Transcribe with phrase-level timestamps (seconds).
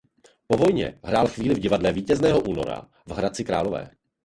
[0.47, 3.91] Po vojně hrál chvíli v Divadle Vítězného Února v Hradci Králové.